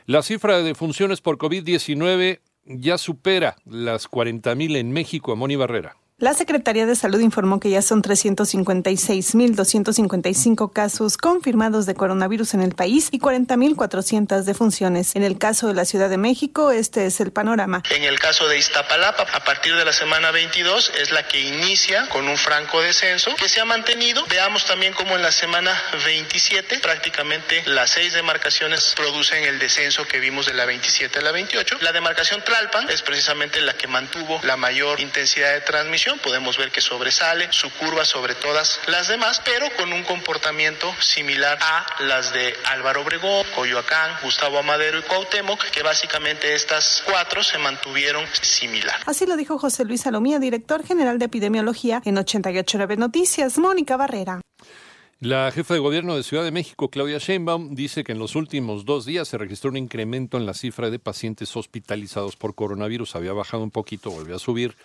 [0.06, 5.96] La cifra de defunciones por COVID-19 ya supera las 40.000 en México, Moni Barrera.
[6.24, 12.74] La Secretaría de Salud informó que ya son 356.255 casos confirmados de coronavirus en el
[12.74, 15.16] país y 40.400 defunciones.
[15.16, 17.82] En el caso de la Ciudad de México, este es el panorama.
[17.90, 22.08] En el caso de Iztapalapa, a partir de la semana 22 es la que inicia
[22.08, 24.24] con un franco descenso que se ha mantenido.
[24.30, 30.20] Veamos también cómo en la semana 27 prácticamente las seis demarcaciones producen el descenso que
[30.20, 31.80] vimos de la 27 a la 28.
[31.82, 36.70] La demarcación Tlalpan es precisamente la que mantuvo la mayor intensidad de transmisión podemos ver
[36.70, 42.32] que sobresale su curva sobre todas las demás, pero con un comportamiento similar a las
[42.32, 48.96] de Álvaro Obregón, Coyoacán, Gustavo Amadero y Cuauhtémoc, que básicamente estas cuatro se mantuvieron similar.
[49.06, 54.40] Así lo dijo José Luis Salomía, director general de epidemiología en 889 Noticias, Mónica Barrera.
[55.20, 58.84] La jefa de gobierno de Ciudad de México, Claudia Sheinbaum, dice que en los últimos
[58.84, 63.16] dos días se registró un incremento en la cifra de pacientes hospitalizados por coronavirus.
[63.16, 64.76] Había bajado un poquito, volvió a subir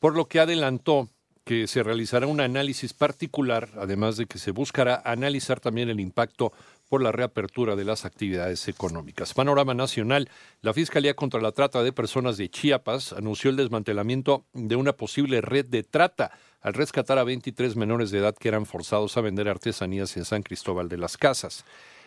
[0.00, 1.08] por lo que adelantó
[1.44, 6.52] que se realizará un análisis particular, además de que se buscará analizar también el impacto
[6.88, 9.32] por la reapertura de las actividades económicas.
[9.32, 10.28] Panorama Nacional,
[10.60, 15.40] la Fiscalía contra la Trata de Personas de Chiapas anunció el desmantelamiento de una posible
[15.40, 19.48] red de trata al rescatar a 23 menores de edad que eran forzados a vender
[19.48, 21.64] artesanías en San Cristóbal de las Casas.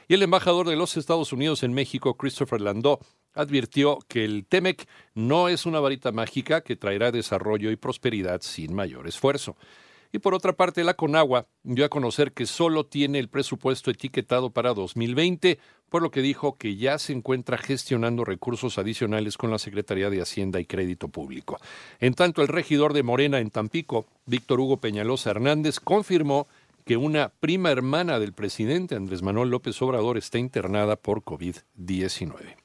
[0.07, 2.99] Y el embajador de los Estados Unidos en México, Christopher Landau,
[3.33, 8.73] advirtió que el TEMEC no es una varita mágica que traerá desarrollo y prosperidad sin
[8.73, 9.55] mayor esfuerzo.
[10.15, 14.51] Y por otra parte, la Conagua dio a conocer que solo tiene el presupuesto etiquetado
[14.51, 15.57] para 2020,
[15.89, 20.21] por lo que dijo que ya se encuentra gestionando recursos adicionales con la Secretaría de
[20.21, 21.59] Hacienda y Crédito Público.
[21.99, 26.47] En tanto, el regidor de Morena en Tampico, Víctor Hugo Peñalosa Hernández, confirmó
[26.85, 32.62] que una prima hermana del presidente Andrés Manuel López Obrador está internada por COVID-19.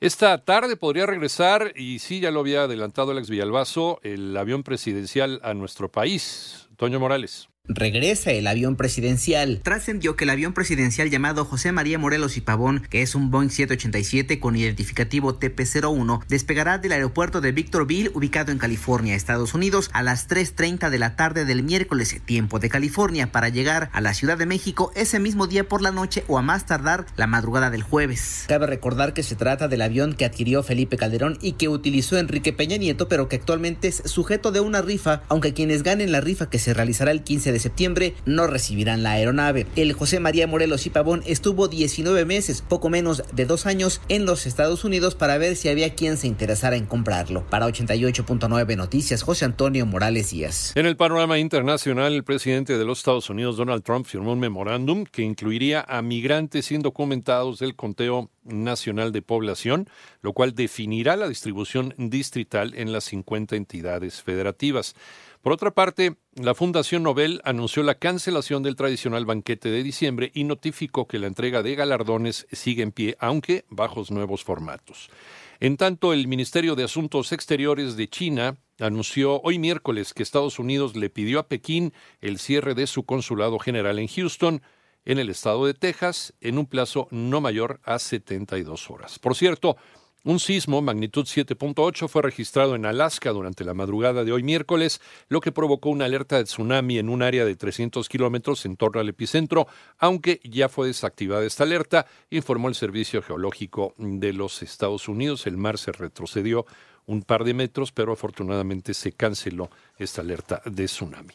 [0.00, 5.40] Esta tarde podría regresar, y sí, ya lo había adelantado Alex Villalbazo, el avión presidencial
[5.42, 6.70] a nuestro país.
[6.76, 9.60] Toño Morales regresa el avión presidencial.
[9.62, 13.50] Trascendió que el avión presidencial llamado José María Morelos y Pavón, que es un Boeing
[13.50, 20.02] 787 con identificativo TP01, despegará del aeropuerto de Victorville, ubicado en California, Estados Unidos, a
[20.02, 24.36] las 3.30 de la tarde del miércoles, tiempo de California, para llegar a la Ciudad
[24.36, 27.82] de México ese mismo día por la noche o a más tardar la madrugada del
[27.82, 28.44] jueves.
[28.48, 32.52] Cabe recordar que se trata del avión que adquirió Felipe Calderón y que utilizó Enrique
[32.52, 36.50] Peña Nieto, pero que actualmente es sujeto de una rifa, aunque quienes ganen la rifa
[36.50, 39.66] que se realizará el 15 de septiembre no recibirán la aeronave.
[39.76, 44.26] El José María Morelos y Pavón estuvo 19 meses, poco menos de dos años, en
[44.26, 47.46] los Estados Unidos para ver si había quien se interesara en comprarlo.
[47.46, 50.72] Para 88.9 Noticias, José Antonio Morales Díaz.
[50.74, 55.04] En el panorama internacional, el presidente de los Estados Unidos, Donald Trump, firmó un memorándum
[55.04, 59.88] que incluiría a migrantes indocumentados del conteo nacional de población,
[60.22, 64.94] lo cual definirá la distribución distrital en las 50 entidades federativas.
[65.42, 70.44] Por otra parte, la Fundación Nobel anunció la cancelación del tradicional banquete de diciembre y
[70.44, 75.10] notificó que la entrega de galardones sigue en pie, aunque bajo nuevos formatos.
[75.58, 80.96] En tanto, el Ministerio de Asuntos Exteriores de China anunció hoy miércoles que Estados Unidos
[80.96, 84.62] le pidió a Pekín el cierre de su consulado general en Houston,
[85.04, 89.18] en el estado de Texas, en un plazo no mayor a 72 horas.
[89.18, 89.76] Por cierto,
[90.22, 95.00] Un sismo magnitud 7.8 fue registrado en Alaska durante la madrugada de hoy miércoles,
[95.30, 99.00] lo que provocó una alerta de tsunami en un área de 300 kilómetros en torno
[99.00, 99.66] al epicentro,
[99.96, 105.46] aunque ya fue desactivada esta alerta, informó el Servicio Geológico de los Estados Unidos.
[105.46, 106.66] El mar se retrocedió
[107.06, 111.32] un par de metros, pero afortunadamente se canceló esta alerta de tsunami.